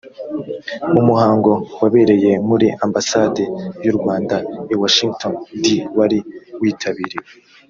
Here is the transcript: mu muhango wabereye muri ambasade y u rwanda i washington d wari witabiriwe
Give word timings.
mu 0.93 1.01
muhango 1.07 1.51
wabereye 1.81 2.31
muri 2.49 2.67
ambasade 2.85 3.43
y 3.83 3.87
u 3.91 3.93
rwanda 3.97 4.35
i 4.73 4.75
washington 4.81 5.33
d 5.61 5.65
wari 5.97 6.19
witabiriwe 6.61 7.29